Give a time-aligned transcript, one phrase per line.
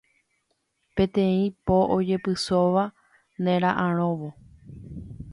[0.99, 2.85] Peteĩ po ojepysóva
[3.49, 4.31] nera'ãrõvo